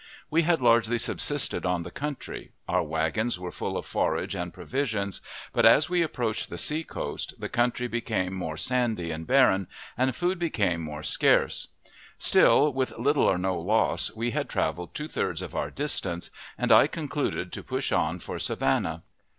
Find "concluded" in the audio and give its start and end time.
16.87-17.51